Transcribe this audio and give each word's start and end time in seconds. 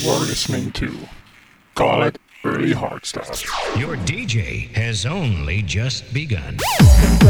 You 0.00 0.08
are 0.12 0.20
listening 0.20 0.72
to 0.72 0.96
Call 1.74 2.04
It 2.04 2.18
Early 2.42 2.72
Hardstyle. 2.72 3.78
Your 3.78 3.96
DJ 3.98 4.70
has 4.72 5.04
only 5.04 5.60
just 5.60 6.14
begun. 6.14 6.56
Let 6.56 7.20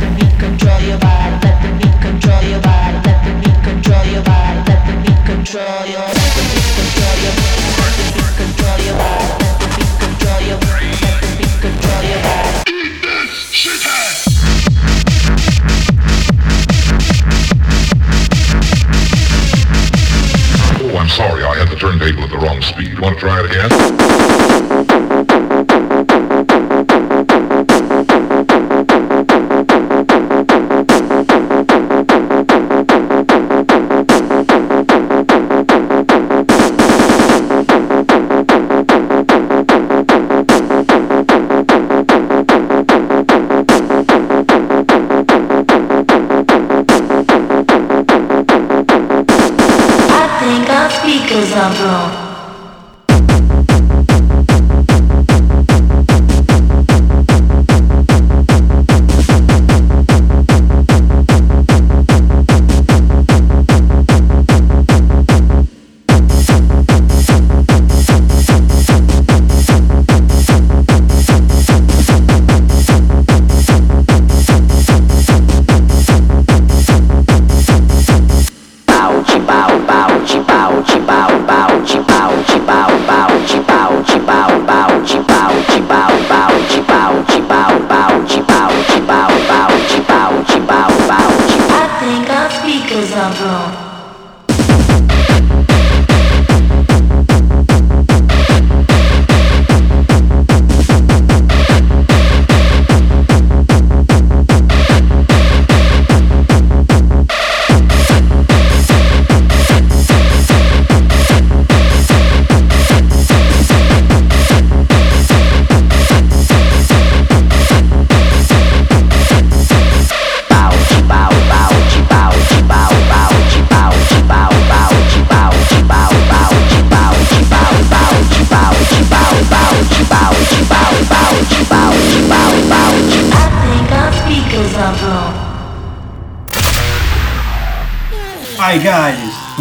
the 0.00 0.10
beat 0.18 0.38
control 0.40 0.80
your 0.82 0.98
body. 0.98 1.38
Let 1.46 1.62
the 1.62 1.70
beat 1.78 2.00
control 2.02 2.42
your 2.42 2.60
body. 2.60 2.96
Let 3.06 3.22
the 3.22 3.30
beat 3.38 3.62
control 3.62 4.06
your 4.10 4.22
body. 4.24 4.58
Let 4.66 4.82
the 4.86 4.94
beat 5.06 5.22
control 5.22 5.86
your. 5.86 6.02
Let 6.02 6.34
the 6.34 6.42
beat 6.50 6.74
control 6.74 7.16
your. 7.22 7.38
Let 7.78 7.94
the 7.94 8.10
beat 8.10 8.34
control 8.34 8.78
your 8.86 8.98
body. 8.98 9.49
Sorry, 21.10 21.42
I 21.42 21.56
had 21.56 21.68
the 21.68 21.76
turntable 21.76 22.22
at 22.22 22.30
the 22.30 22.38
wrong 22.38 22.62
speed. 22.62 22.98
Want 23.00 23.18
to 23.18 23.20
try 23.20 23.40
it 23.40 23.46
again? 23.46 23.70
Speakers 51.50 51.80
are 51.80 52.19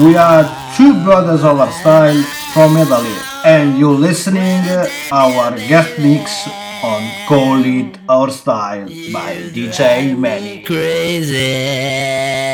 we 0.04 0.16
are 0.16 0.44
two 0.78 0.94
brothers 1.04 1.44
of 1.44 1.58
Hardstyle 1.58 2.24
from 2.54 2.78
Italy 2.78 3.16
and 3.44 3.78
you're 3.78 3.92
listening 3.92 4.64
our 5.12 5.58
guest 5.58 6.00
mix 6.00 6.48
on 6.84 7.02
Call 7.28 7.64
It 7.66 7.94
Hardstyle 8.08 8.88
by 9.12 9.36
DJ 9.52 10.16
Mani. 10.18 10.64
wanna 10.64 12.49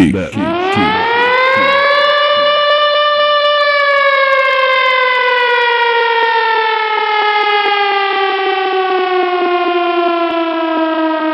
kick. 0.00 0.14
kick. 0.14 0.32
kick. 0.32 0.40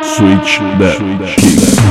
Switch 0.02 0.58
that 0.78 0.98
kick. 1.38 1.86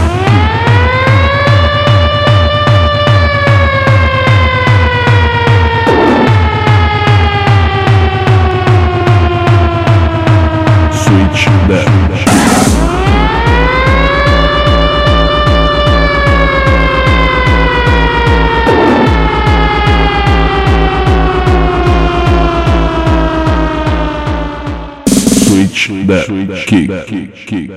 kick, 26.66 26.90
kick, 27.08 27.36
kick, 27.36 27.70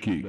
kick. 0.00 0.26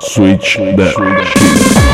Switch 0.00 0.56
that. 0.56 0.94
Switch. 0.94 1.93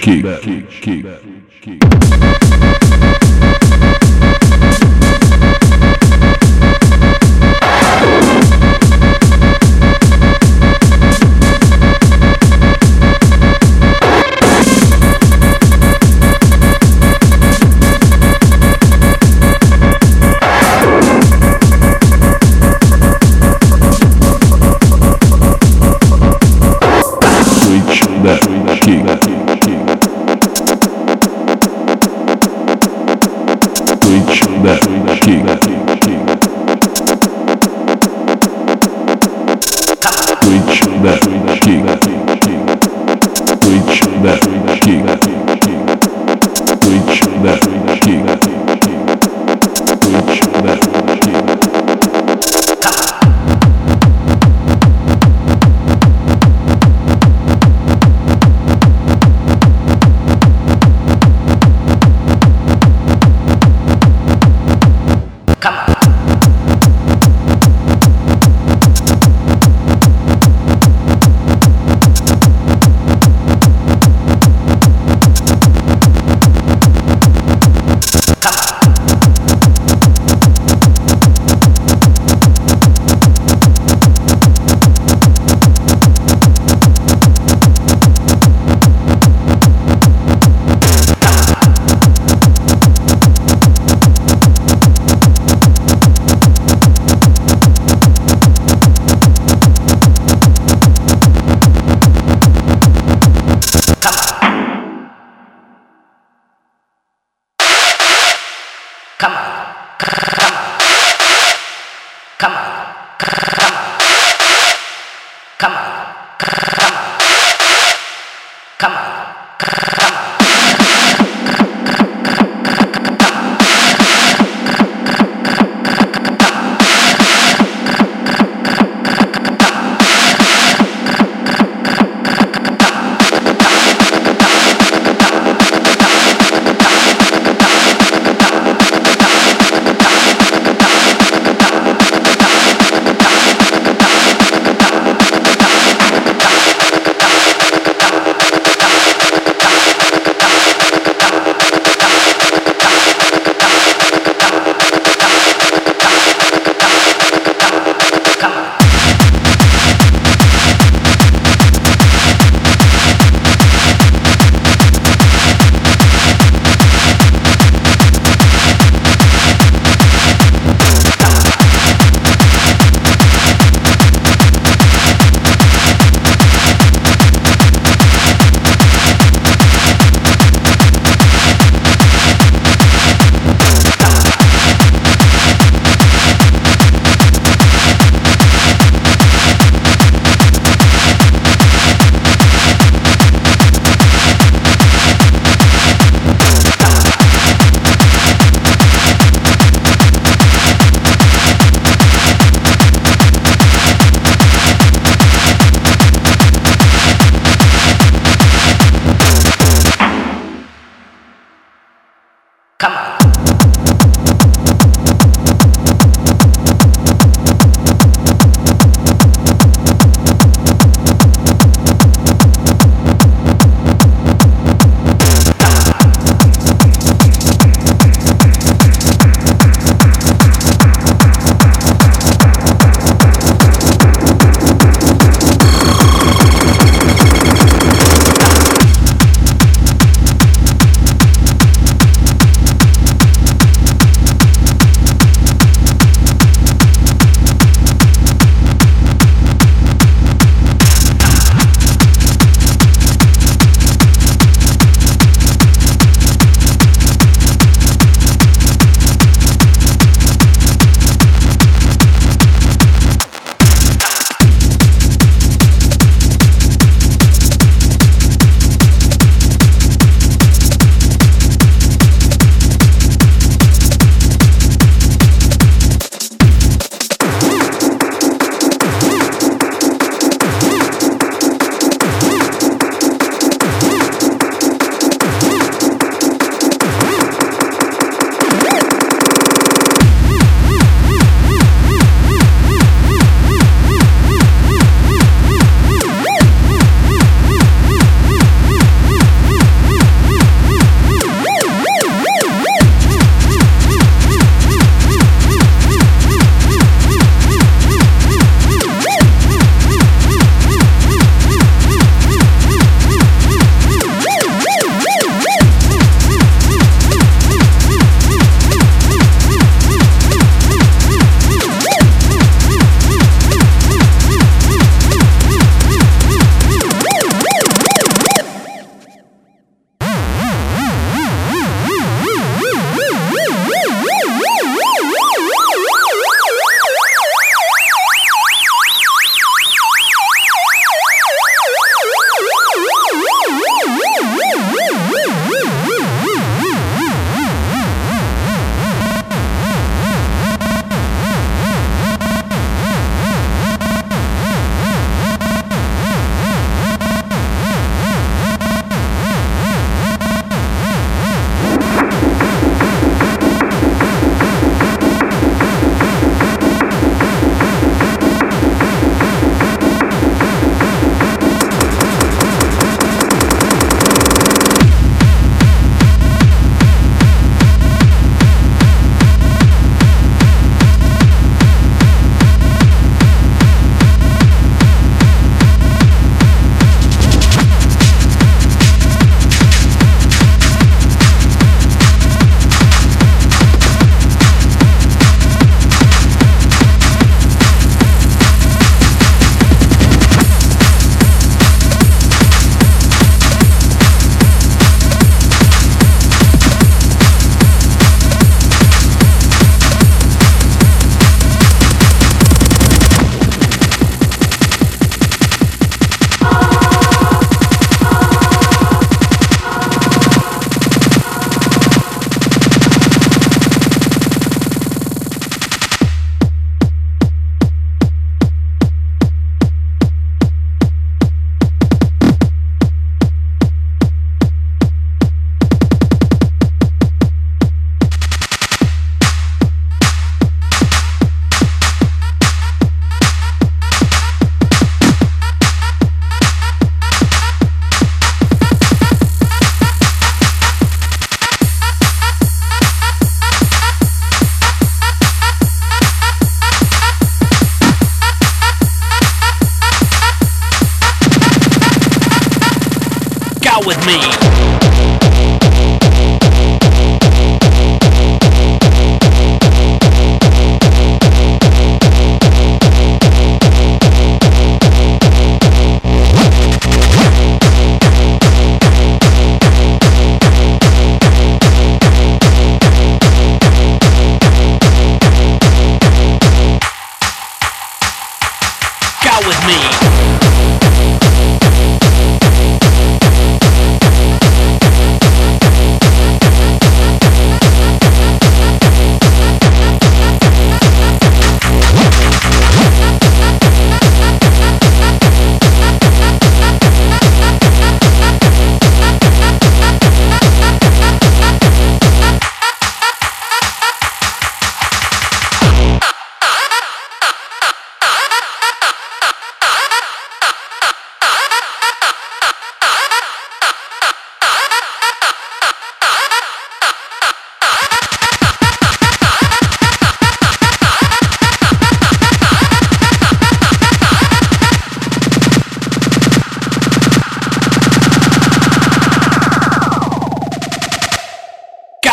kick, 0.00 0.42
kick, 0.42 0.70
kick. 0.70 1.06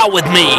With 0.09 0.23
me. 0.31 0.56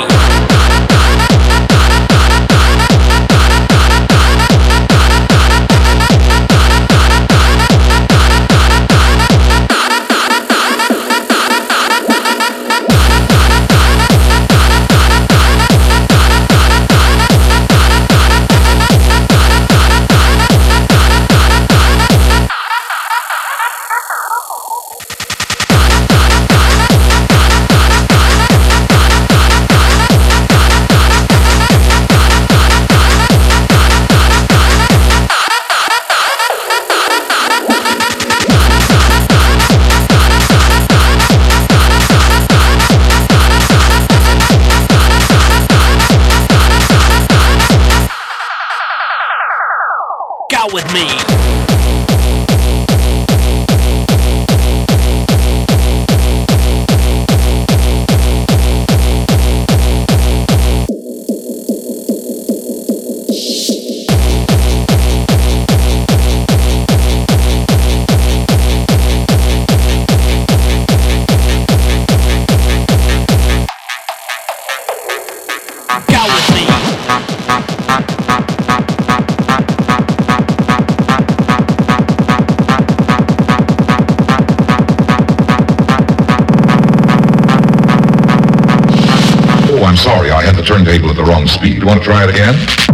Speed. 91.58 91.82
Want 91.82 92.00
to 92.00 92.04
try 92.04 92.24
it 92.24 92.30
again? 92.30 92.87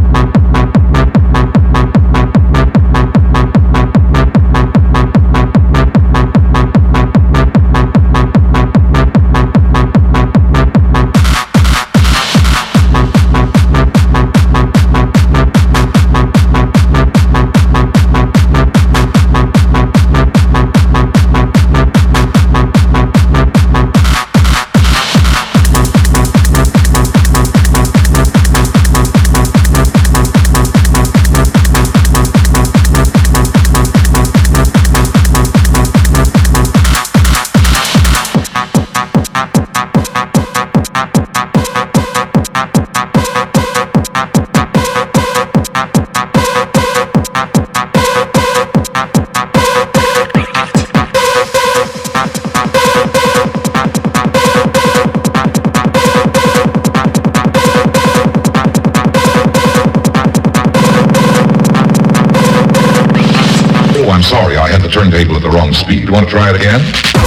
Speed. 65.85 66.09
Want 66.09 66.27
to 66.27 66.31
try 66.31 66.51
it 66.51 66.57
again? 66.57 67.24